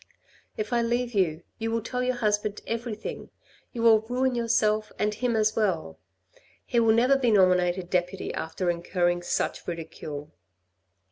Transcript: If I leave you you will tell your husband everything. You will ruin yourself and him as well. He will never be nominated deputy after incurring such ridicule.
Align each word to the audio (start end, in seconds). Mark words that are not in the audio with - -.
If 0.57 0.73
I 0.73 0.81
leave 0.81 1.13
you 1.13 1.43
you 1.59 1.69
will 1.69 1.83
tell 1.83 2.01
your 2.01 2.15
husband 2.15 2.61
everything. 2.65 3.29
You 3.71 3.83
will 3.83 3.99
ruin 3.99 4.33
yourself 4.33 4.91
and 4.97 5.13
him 5.13 5.35
as 5.35 5.55
well. 5.55 5.99
He 6.65 6.79
will 6.79 6.95
never 6.95 7.15
be 7.19 7.29
nominated 7.29 7.87
deputy 7.91 8.33
after 8.33 8.71
incurring 8.71 9.21
such 9.21 9.67
ridicule. 9.67 10.31